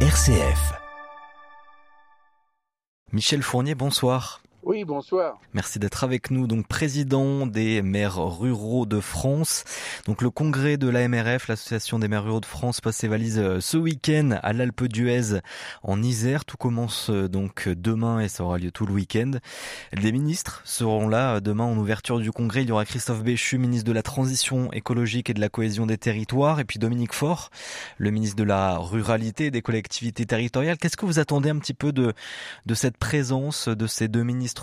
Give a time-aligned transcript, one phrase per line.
[0.00, 0.74] RCF.
[3.12, 4.40] Michel Fournier, bonsoir.
[4.66, 5.38] Oui, bonsoir.
[5.54, 6.48] Merci d'être avec nous.
[6.48, 9.62] Donc, président des maires ruraux de France.
[10.06, 13.60] Donc, le congrès de l'AMRF, l'association des maires ruraux de France, passe ses valises euh,
[13.60, 15.38] ce week-end à l'Alpe d'Huez
[15.84, 16.44] en Isère.
[16.44, 19.30] Tout commence euh, donc demain et ça aura lieu tout le week-end.
[19.92, 22.62] Les ministres seront là euh, demain en ouverture du congrès.
[22.62, 25.96] Il y aura Christophe Béchu, ministre de la Transition écologique et de la cohésion des
[25.96, 27.50] territoires, et puis Dominique Faure,
[27.98, 30.76] le ministre de la Ruralité et des collectivités territoriales.
[30.76, 32.14] Qu'est-ce que vous attendez un petit peu de,
[32.66, 34.55] de cette présence de ces deux ministres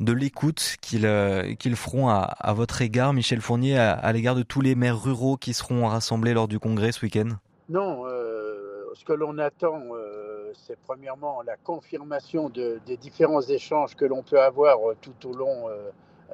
[0.00, 4.74] de l'écoute qu'ils euh, feront à, votre égard, Michel Fournier, à, l'égard de tous les
[4.74, 7.28] maires ruraux qui seront rassemblés lors du congrès ce week-end?
[7.68, 13.94] Non, euh, ce que l'on attend, euh, c'est premièrement la confirmation de, des différents échanges
[13.94, 15.68] que l'on peut avoir tout au long.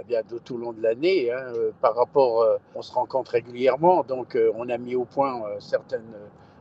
[0.01, 4.03] Eh bien, de tout au long de l'année, hein, par rapport, on se rencontre régulièrement,
[4.03, 6.17] donc on a mis au point certaines,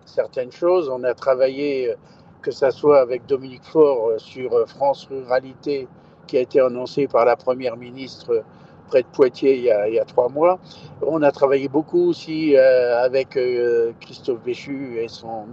[0.06, 0.88] certaines choses.
[0.88, 1.96] On a travaillé,
[2.44, 5.88] que ce soit avec Dominique Faure sur France Ruralité,
[6.28, 8.44] qui a été annoncé par la Première ministre
[8.88, 10.60] près de Poitiers il y a, trois mois.
[11.02, 15.46] On a travaillé beaucoup aussi euh, avec euh, Christophe Béchu et son,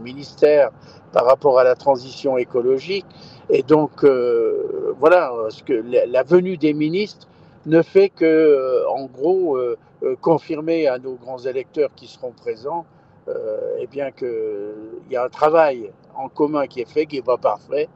[0.00, 0.70] ministère
[1.12, 3.06] par rapport à la transition écologique.
[3.50, 7.26] Et donc, euh, voilà, ce que la, venue des ministres
[7.66, 9.58] ne fait que, en gros,
[10.20, 12.84] confirmer à nos grands électeurs qui seront présents
[13.80, 17.38] eh bien qu'il y a un travail en commun qui est fait, qui n'est pas
[17.38, 17.88] parfait,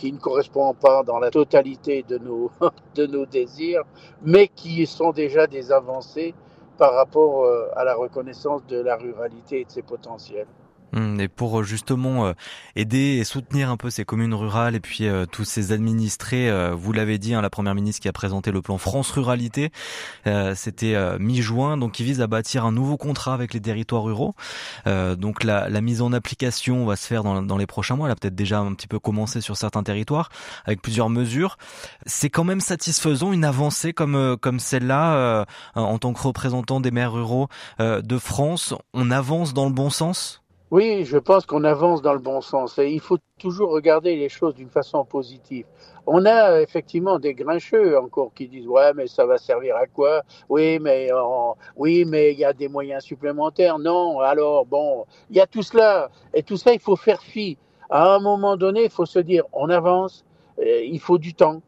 [0.00, 2.50] qui ne correspond pas dans la totalité de nos,
[2.94, 3.82] de nos désirs,
[4.22, 6.34] mais qui sont déjà des avancées
[6.78, 10.46] par rapport euh, à la reconnaissance de la ruralité et de ses potentiels.
[10.92, 12.32] Mmh, et pour euh, justement euh,
[12.74, 16.92] aider et soutenir un peu ces communes rurales et puis euh, tous ces administrés, vous
[16.92, 19.70] l'avez dit, hein, la première ministre qui a présenté le plan France Ruralité,
[20.54, 24.34] c'était mi-juin, donc qui vise à bâtir un nouveau contrat avec les territoires ruraux.
[24.86, 28.08] donc la, la, mise en application va se faire dans, dans les prochains mois.
[28.08, 30.30] Elle a peut-être déjà un petit peu commencé sur certains territoires
[30.64, 31.56] avec plusieurs mesures.
[32.06, 37.12] C'est quand même satisfaisant une avancée comme comme celle-là en tant que représentant des maires
[37.12, 37.48] ruraux
[37.78, 38.74] de France.
[38.94, 40.40] On avance dans le bon sens?
[40.70, 44.28] Oui, je pense qu'on avance dans le bon sens et il faut toujours regarder les
[44.28, 45.66] choses d'une façon positive.
[46.06, 50.22] On a effectivement des grincheux encore qui disent ouais mais ça va servir à quoi?
[50.48, 51.08] Oui mais
[51.74, 53.80] oui mais il y a des moyens supplémentaires.
[53.80, 57.58] Non alors bon il y a tout cela et tout ça il faut faire fi.
[57.90, 60.24] À un moment donné il faut se dire on avance,
[60.62, 61.62] il faut du temps.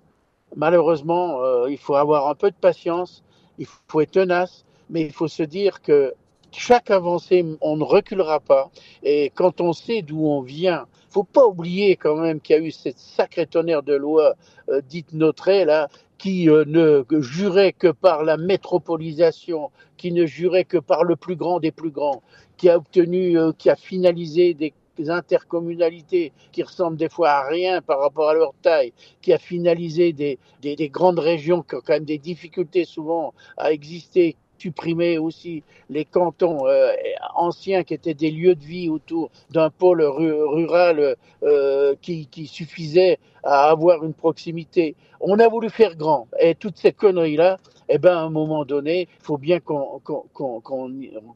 [0.54, 3.24] Malheureusement euh, il faut avoir un peu de patience,
[3.58, 6.14] il faut être tenace, mais il faut se dire que
[6.52, 8.70] chaque avancée, on ne reculera pas.
[9.02, 12.62] Et quand on sait d'où on vient, faut pas oublier quand même qu'il y a
[12.62, 14.34] eu cette sacrée tonnerre de loi
[14.70, 20.64] euh, dite Notre là, qui euh, ne jurait que par la métropolisation, qui ne jurait
[20.64, 22.22] que par le plus grand des plus grands,
[22.56, 24.72] qui a obtenu, euh, qui a finalisé des
[25.08, 30.12] intercommunalités qui ressemblent des fois à rien par rapport à leur taille, qui a finalisé
[30.12, 35.64] des, des grandes régions qui ont quand même des difficultés souvent à exister, supprimer aussi
[35.90, 36.92] les cantons euh,
[37.34, 43.70] anciens qui étaient des lieux de vie autour d'un pôle rural euh, qui, suffisait à
[43.70, 44.94] avoir une proximité.
[45.20, 46.28] On a voulu faire grand.
[46.38, 47.58] Et toutes ces conneries-là,
[47.88, 50.44] eh ben, à un moment donné, il faut bien qu'on qu qu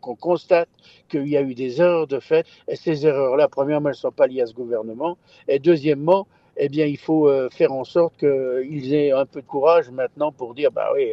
[0.03, 0.69] qu constate
[1.09, 2.47] qu'il y a eu des erreurs de fait.
[2.69, 5.19] Et ces erreurs-là, premièrement, elles ne sont pas liées à ce gouvernement.
[5.49, 6.27] Et deuxièmement,
[6.57, 10.31] eh bien, il faut euh, faire en sorte qu'ils aient un peu de courage maintenant
[10.33, 11.13] pour dire, bah oui,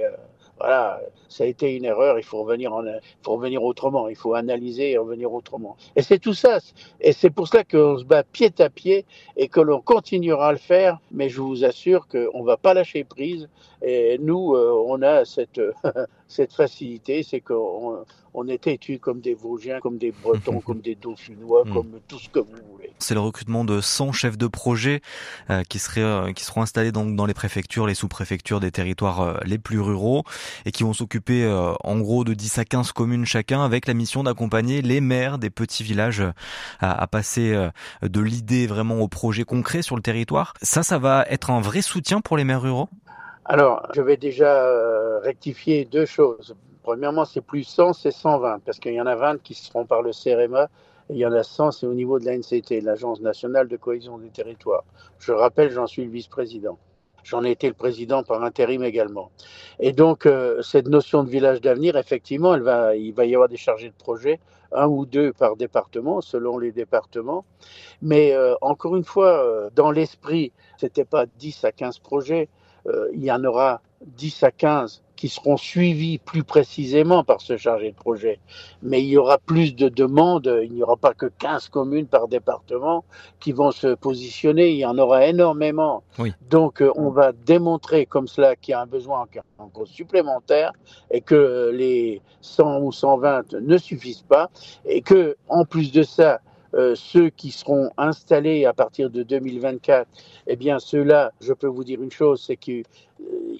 [0.63, 2.85] voilà, ça a été une erreur, il faut revenir, en,
[3.21, 5.75] faut revenir autrement, il faut analyser et revenir autrement.
[5.97, 6.59] Et c'est tout ça,
[7.01, 10.51] et c'est pour cela qu'on se bat pied à pied et que l'on continuera à
[10.53, 13.49] le faire, mais je vous assure qu'on ne va pas lâcher prise,
[13.81, 15.59] et nous, euh, on a cette,
[16.33, 18.03] cette facilité, c'est qu'on
[18.35, 21.73] on est têtus comme des Vosgiens, comme des Bretons, comme des Dauphinois, Hmm.
[21.73, 22.91] comme tout ce que vous voulez.
[22.99, 25.01] C'est le recrutement de 100 chefs de projet
[25.49, 29.21] euh, qui, seraient, euh, qui seront installés donc dans les préfectures, les sous-préfectures des territoires
[29.21, 30.23] euh, les plus ruraux
[30.65, 33.93] et qui vont s'occuper euh, en gros de 10 à 15 communes chacun avec la
[33.93, 36.31] mission d'accompagner les maires des petits villages euh,
[36.79, 37.69] à, à passer euh,
[38.01, 40.53] de l'idée vraiment au projet concret sur le territoire.
[40.61, 42.89] Ça, ça va être un vrai soutien pour les maires ruraux?
[43.45, 46.55] Alors, je vais déjà euh, rectifier deux choses.
[46.81, 50.01] Premièrement, c'est plus 100, c'est 120, parce qu'il y en a 20 qui seront par
[50.01, 50.69] le CRMA,
[51.09, 54.17] et il y en a 100, c'est au niveau de l'ANCT, l'Agence nationale de cohésion
[54.17, 54.85] des territoires.
[55.19, 56.77] Je rappelle, j'en suis le vice-président.
[57.25, 59.29] J'en ai été le président par intérim également.
[59.79, 63.89] Et donc, euh, cette notion de village d'avenir, effectivement, il va y avoir des chargés
[63.89, 64.39] de projet,
[64.71, 67.43] un ou deux par département, selon les départements.
[68.01, 72.47] Mais euh, encore une fois, dans l'esprit, c'était pas 10 à 15 projets,
[73.13, 77.91] il y en aura 10 à 15 qui seront suivis plus précisément par ce chargé
[77.91, 78.39] de projet.
[78.81, 82.27] Mais il y aura plus de demandes, il n'y aura pas que 15 communes par
[82.27, 83.05] département
[83.39, 86.03] qui vont se positionner, il y en aura énormément.
[86.49, 89.25] Donc euh, on va démontrer comme cela qu'il y a un besoin
[89.59, 90.73] encore supplémentaire
[91.09, 94.49] et que les 100 ou 120 ne suffisent pas
[94.85, 96.41] et que en plus de ça,
[96.73, 100.07] euh, ceux qui seront installés à partir de 2024,
[100.47, 102.83] eh bien ceux-là, je peux vous dire une chose, c'est qu'ils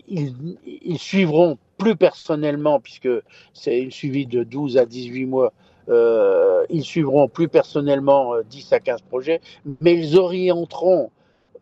[0.08, 3.10] ils suivront plus personnellement, puisque
[3.54, 5.54] c'est une suivi de 12 à 18 mois,
[5.90, 9.42] euh, ils suivront plus personnellement 10 euh, à 15 projets,
[9.82, 11.12] mais ils orienteront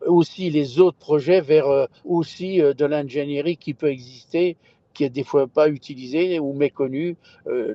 [0.06, 4.56] aussi les autres projets vers euh, aussi de l'ingénierie qui peut exister
[4.92, 7.16] qui est des fois pas utilisée ou méconnue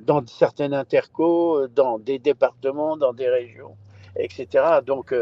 [0.02, 3.76] dans certaines intercos, dans des départements, dans des régions,
[4.16, 4.64] etc.
[4.84, 5.14] Donc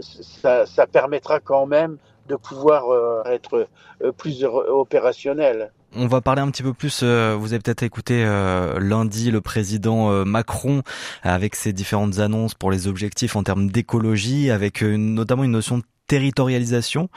[0.00, 3.68] ça, ça, permettra quand même de pouvoir être
[4.16, 5.72] plus opérationnel.
[5.96, 7.00] On va parler un petit peu plus.
[7.02, 10.82] Euh, vous avez peut-être écouté euh, lundi le président euh, Macron
[11.22, 15.84] avec ses différentes annonces pour les objectifs en termes d'écologie, avec notamment une notion de
[16.10, 17.08] territorialisation.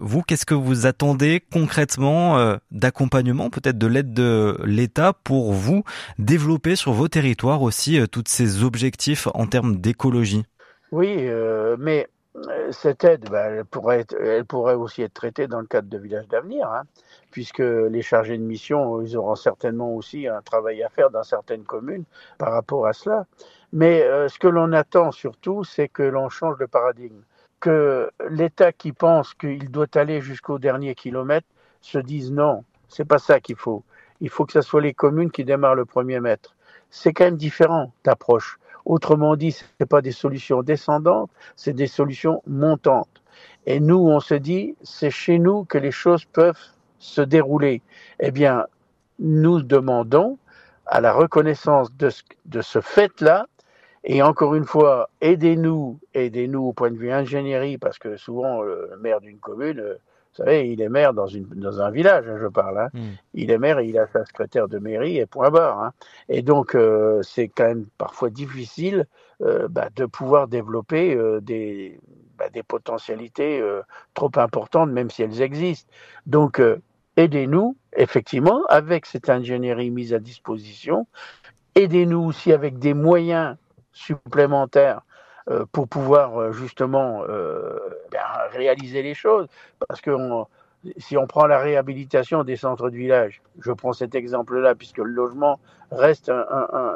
[0.00, 5.82] vous, qu'est-ce que vous attendez concrètement d'accompagnement, peut-être de l'aide de l'État pour vous
[6.18, 10.44] développer sur vos territoires aussi tous ces objectifs en termes d'écologie?
[10.92, 11.28] Oui,
[11.78, 12.06] mais
[12.70, 16.68] cette aide, bah, elle, pourrait aussi être traitée dans le cadre de Village d'avenir.
[16.68, 16.84] Hein
[17.32, 21.64] puisque les chargés de mission, ils auront certainement aussi un travail à faire dans certaines
[21.64, 22.04] communes
[22.38, 23.26] par rapport à cela.
[23.72, 27.22] Mais euh, ce que l'on attend surtout, c'est que l'on change de paradigme,
[27.62, 31.46] que l'État qui pense qu'il doit aller jusqu'au dernier kilomètre
[31.80, 33.84] se dise non, c'est pas ça qu'il faut.
[34.20, 36.56] Il faut que ce soit les communes qui démarrent le premier mètre.
[36.90, 38.58] C'est quand même différent d'approche.
[38.84, 43.22] Autrement dit, ce n'est pas des solutions descendantes, c'est des solutions montantes.
[43.64, 46.58] Et nous, on se dit, c'est chez nous que les choses peuvent
[46.98, 47.80] se dérouler
[48.18, 48.66] Eh bien,
[49.20, 50.36] nous demandons
[50.86, 53.46] à la reconnaissance de ce, de ce fait-là,
[54.04, 58.90] et encore une fois, aidez-nous, aidez-nous au point de vue ingénierie, parce que souvent, le
[59.00, 62.38] maire d'une commune, euh, vous savez, il est maire dans, une, dans un village, hein,
[62.40, 62.78] je parle.
[62.78, 62.88] Hein.
[62.94, 63.12] Hmm.
[63.34, 65.80] Il est maire et il a sa secrétaire de mairie et point barre.
[65.80, 65.92] Hein.
[66.28, 69.06] Et donc, euh, c'est quand même parfois difficile
[69.42, 72.00] euh, bah, de pouvoir développer des,
[72.38, 73.62] bah, des potentialités
[74.14, 75.92] trop importantes, même si elles existent.
[76.26, 76.62] Donc,
[77.18, 81.06] aidez-nous, effectivement, avec cette ingénierie mise à disposition.
[81.74, 83.56] Aidez-nous aussi avec des moyens
[83.92, 85.02] supplémentaires
[85.50, 87.76] euh, pour pouvoir euh, justement euh,
[88.12, 88.20] ben,
[88.52, 89.48] réaliser les choses.
[89.88, 90.16] Parce que
[90.98, 95.10] si on prend la réhabilitation des centres de village, je prends cet exemple-là, puisque le
[95.10, 95.58] logement
[95.90, 96.30] reste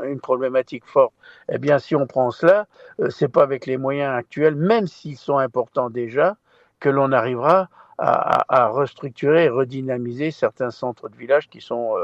[0.04, 1.12] une problématique forte.
[1.48, 2.66] Eh bien, si on prend cela,
[3.10, 6.36] c'est pas avec les moyens actuels, même s'ils sont importants déjà,
[6.80, 11.94] que l'on arrivera à, restructurer et redynamiser certains centres de village qui sont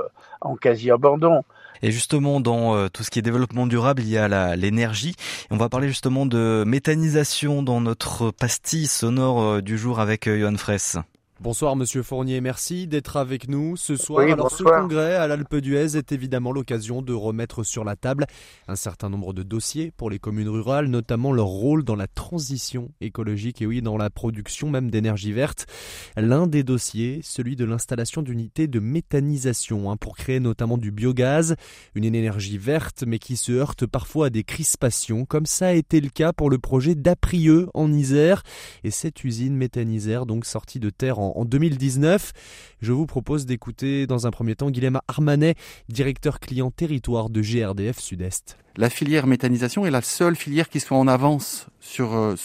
[0.40, 1.42] en quasi-abandon.
[1.82, 5.14] Et justement, dans euh, tout ce qui est développement durable, il y a l'énergie.
[5.50, 10.56] On va parler justement de méthanisation dans notre pastille sonore euh, du jour avec Johan
[10.56, 10.96] Fraisse.
[11.42, 14.24] Bonsoir Monsieur Fournier, merci d'être avec nous ce soir.
[14.28, 18.26] Alors ce congrès à l'Alpe d'Huez est évidemment l'occasion de remettre sur la table
[18.68, 22.92] un certain nombre de dossiers pour les communes rurales, notamment leur rôle dans la transition
[23.00, 25.66] écologique et oui dans la production même d'énergie verte.
[26.16, 31.56] L'un des dossiers, celui de l'installation d'unités de méthanisation hein, pour créer notamment du biogaz,
[31.96, 36.00] une énergie verte mais qui se heurte parfois à des crispations, comme ça a été
[36.00, 38.44] le cas pour le projet d'Aprieux en Isère
[38.84, 42.32] et cette usine méthanisaire donc sortie de terre en en 2019.
[42.80, 45.54] Je vous propose d'écouter dans un premier temps Guilhem Armanet,
[45.88, 48.56] directeur client territoire de GRDF Sud-Est.
[48.76, 52.36] La filière méthanisation est la seule filière qui soit en avance sur euh,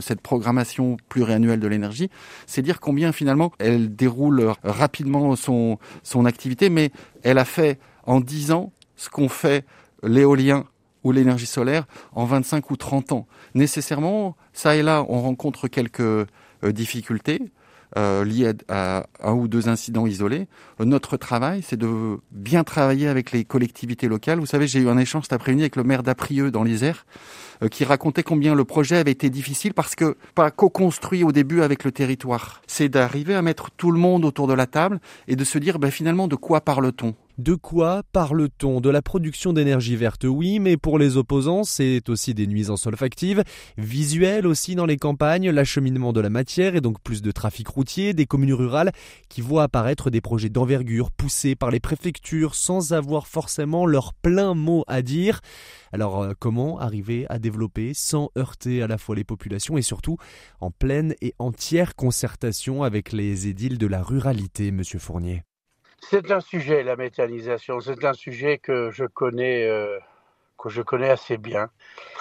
[0.00, 2.08] cette programmation pluriannuelle de l'énergie.
[2.46, 6.92] C'est dire combien finalement elle déroule rapidement son, son activité, mais
[7.24, 9.64] elle a fait en 10 ans ce qu'on fait
[10.04, 10.66] l'éolien
[11.04, 13.26] ou l'énergie solaire en 25 ou 30 ans.
[13.54, 16.26] Nécessairement, ça et là, on rencontre quelques euh,
[16.64, 17.50] difficultés
[17.98, 20.48] euh, liées à un ou deux incidents isolés.
[20.80, 24.38] Notre travail, c'est de bien travailler avec les collectivités locales.
[24.40, 27.06] Vous savez, j'ai eu un échange cet après-midi avec le maire d'Aprieux dans l'Isère,
[27.62, 31.62] euh, qui racontait combien le projet avait été difficile parce que pas co-construit au début
[31.62, 32.62] avec le territoire.
[32.66, 35.78] C'est d'arriver à mettre tout le monde autour de la table et de se dire,
[35.78, 37.14] ben, finalement, de quoi parle-t-on?
[37.38, 38.80] De quoi parle-t-on?
[38.80, 43.42] De la production d'énergie verte, oui, mais pour les opposants, c'est aussi des nuisances olfactives,
[43.78, 48.12] visuelles aussi dans les campagnes, l'acheminement de la matière et donc plus de trafic routier,
[48.12, 48.92] des communes rurales
[49.28, 54.54] qui voient apparaître des projets d'envergure poussés par les préfectures sans avoir forcément leur plein
[54.54, 55.40] mot à dire.
[55.92, 60.16] Alors euh, comment arriver à développer sans heurter à la fois les populations et surtout
[60.60, 65.42] en pleine et entière concertation avec les édiles de la ruralité, monsieur Fournier?
[66.08, 67.80] C'est un sujet, la méthanisation.
[67.80, 69.98] C'est un sujet que je connais, euh,
[70.58, 71.70] que je connais assez bien,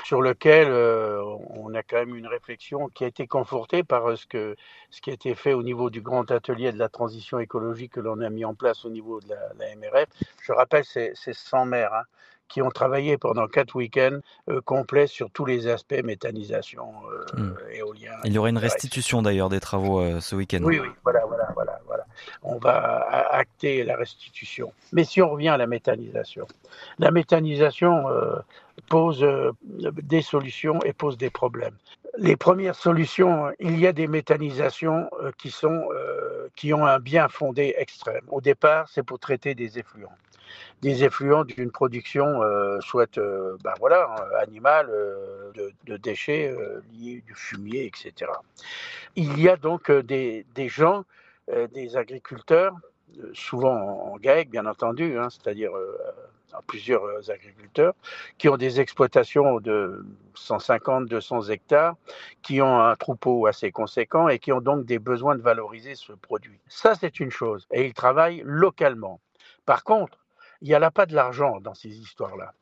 [0.05, 4.25] sur lequel euh, on a quand même une réflexion qui a été confortée par ce,
[4.27, 4.55] que,
[4.91, 7.99] ce qui a été fait au niveau du grand atelier de la transition écologique que
[7.99, 10.07] l'on a mis en place au niveau de la, MRF.
[10.41, 11.93] Je rappelle, c'est 100 maires.
[11.93, 12.03] Hein
[12.51, 14.19] qui ont travaillé pendant quatre week-ends
[14.49, 17.55] euh, complets sur tous les aspects méthanisation, euh, hmm.
[17.71, 18.11] éolien.
[18.25, 20.59] Il y aurait une restitution d'ailleurs des travaux euh, ce week-end.
[20.63, 21.79] Oui, oui, voilà, voilà, voilà.
[22.43, 24.73] On va acter la restitution.
[24.91, 26.47] Mais si on revient à la méthanisation,
[26.99, 28.05] la méthanisation
[28.89, 29.25] pose
[29.63, 31.75] des solutions et pose des problèmes.
[32.17, 35.87] Les premières solutions, il y a des méthanisations qui sont
[36.55, 38.23] qui ont un bien fondé extrême.
[38.29, 40.15] Au départ, c'est pour traiter des effluents
[40.81, 45.51] des effluents d'une production, euh, soit euh, ben voilà, animale, euh,
[45.85, 46.55] de, déchets
[46.93, 48.31] liés du fumier, etc.
[49.15, 51.03] Il y a donc des, gens,
[51.73, 52.73] des agriculteurs,
[53.33, 53.75] souvent
[54.13, 55.71] en, GAEC, bien entendu, hein, c'est-à-dire
[56.67, 57.93] plusieurs agriculteurs,
[58.37, 60.05] qui ont des exploitations de
[60.35, 61.95] 150, 200 hectares,
[62.41, 66.13] qui ont un troupeau assez conséquent et qui ont donc des besoins de valoriser ce
[66.13, 66.59] produit.
[66.67, 67.67] Ça, c'est une chose.
[67.71, 69.19] Et ils travaillent localement.
[69.65, 70.17] Par contre,
[70.61, 72.53] il n'y a pas de l'argent dans ces histoires-là.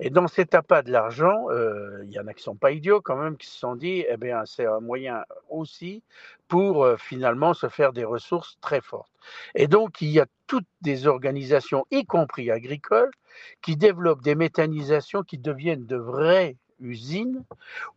[0.00, 3.00] Et dans cet appât de l'argent, euh, il y en a qui sont pas idiots
[3.00, 6.04] quand même, qui se sont dit, eh bien, c'est un moyen aussi
[6.46, 9.12] pour euh, finalement se faire des ressources très fortes.
[9.56, 13.10] Et donc, il y a toutes des organisations, y compris agricoles,
[13.60, 17.44] qui développent des méthanisations qui deviennent de vraies usines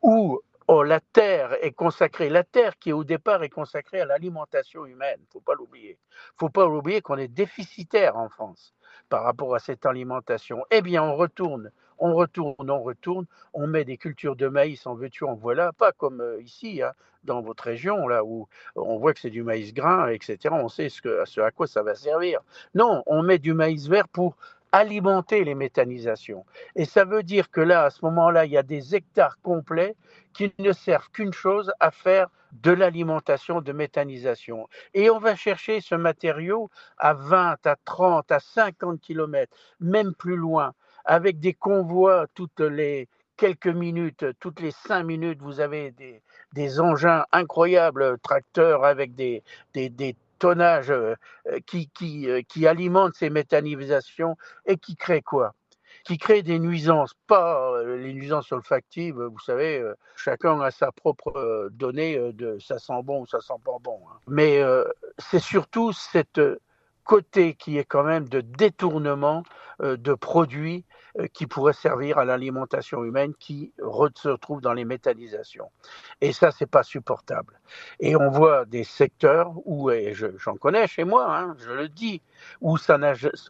[0.01, 4.85] où oh, la terre est consacrée, la terre qui au départ est consacrée à l'alimentation
[4.85, 5.97] humaine, faut pas l'oublier.
[6.39, 8.73] Faut pas l'oublier qu'on est déficitaire en France
[9.09, 10.63] par rapport à cette alimentation.
[10.71, 14.95] Eh bien, on retourne, on retourne, on retourne, on met des cultures de maïs en
[14.95, 16.93] veux-tu, en voilà, pas comme euh, ici, hein,
[17.23, 20.37] dans votre région, là où on voit que c'est du maïs grain, etc.
[20.51, 22.41] On sait ce, à quoi ça va servir.
[22.73, 24.35] Non, on met du maïs vert pour
[24.71, 26.45] alimenter les méthanisations.
[26.75, 29.95] Et ça veut dire que là, à ce moment-là, il y a des hectares complets
[30.33, 34.67] qui ne servent qu'une chose, à faire de l'alimentation de méthanisation.
[34.93, 40.35] Et on va chercher ce matériau à 20, à 30, à 50 km, même plus
[40.35, 40.73] loin,
[41.05, 43.07] avec des convois toutes les
[43.41, 45.95] quelques minutes, toutes les cinq minutes, vous avez
[46.53, 49.41] des, engins incroyables, tracteurs avec des,
[50.37, 51.15] tonnages euh,
[51.47, 55.55] euh, qui alimentent ces méthanisations et qui créent quoi?
[56.03, 59.83] Qui crée des nuisances, pas euh, les nuisances olfactives, vous savez,
[60.15, 63.99] chacun a sa propre donnée de ça sent bon ou ça sent pas bon.
[64.07, 64.17] Hein.
[64.27, 64.61] Mais
[65.17, 66.39] c'est surtout cette
[67.11, 69.43] côté qui est quand même de détournement
[69.81, 70.85] euh, de produits
[71.19, 75.69] euh, qui pourraient servir à l'alimentation humaine qui se retrouve dans les métallisations.
[76.21, 77.59] Et ça, c'est pas supportable.
[77.99, 82.21] Et on voit des secteurs où, et j'en connais chez moi, hein, je le dis,
[82.61, 82.77] où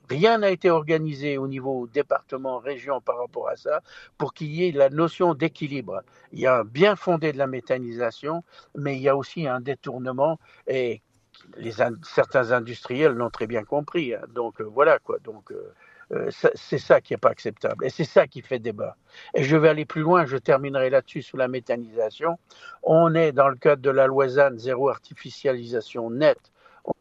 [0.10, 3.82] rien n'a été organisé au niveau département, région par rapport à ça,
[4.18, 6.02] pour qu'il y ait la notion d'équilibre.
[6.32, 8.44] Il y a un bien fondé de la méthanisation,
[8.76, 11.04] mais il y a aussi un détournement et
[12.04, 14.14] certains industriels l'ont très bien compris.
[14.14, 14.22] Hein.
[14.34, 15.18] Donc euh, voilà quoi.
[15.20, 15.74] Donc euh,
[16.12, 18.98] euh, c'est ça qui n'est pas acceptable et c'est ça qui fait débat.
[19.34, 20.26] Et je vais aller plus loin.
[20.26, 22.38] Je terminerai là-dessus sous la méthanisation.
[22.84, 26.52] On est dans le cadre de la loi ZAN zéro artificialisation nette.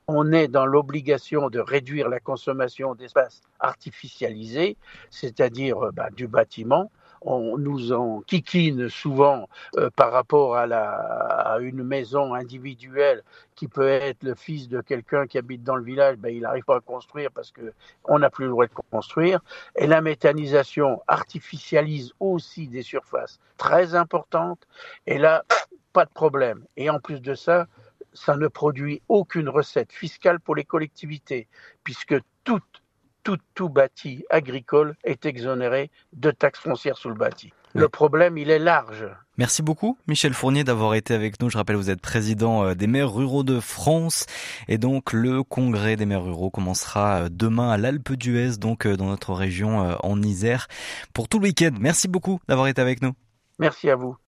[0.09, 4.77] On est dans l'obligation de réduire la consommation d'espace artificialisé,
[5.09, 6.91] c'est-à-dire bah, du bâtiment
[7.23, 13.23] on nous en kikine souvent euh, par rapport à, la, à une maison individuelle
[13.55, 16.65] qui peut être le fils de quelqu'un qui habite dans le village, ben, il n'arrive
[16.65, 19.41] pas à construire parce qu'on n'a plus le droit de construire.
[19.77, 24.67] Et la méthanisation artificialise aussi des surfaces très importantes.
[25.07, 25.45] Et là,
[25.93, 26.65] pas de problème.
[26.77, 27.67] Et en plus de ça,
[28.15, 31.49] ça ne produit aucune recette fiscale pour les collectivités,
[31.85, 32.80] puisque toute
[33.23, 37.53] tout, tout bâti agricole est exonéré de taxes foncières sur le bâti.
[37.75, 39.07] Le problème, il est large.
[39.39, 41.49] Merci beaucoup, Michel Fournier, d'avoir été avec nous.
[41.49, 44.27] Je rappelle, vous êtes président euh, des maires ruraux de France.
[44.69, 48.97] Et donc, le congrès des maires ruraux commencera euh, demain à l'Alpe d'Huez, donc euh,
[48.97, 50.67] dans notre région en Isère,
[51.15, 51.71] pour tout le week-end.
[51.81, 53.13] Merci beaucoup d'avoir été avec nous.
[53.59, 54.17] Merci à vous.